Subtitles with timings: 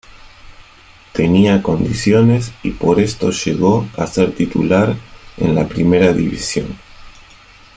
[1.13, 4.95] Tenía condiciones y por esto llegó a ser titular
[5.37, 6.75] en la primera división.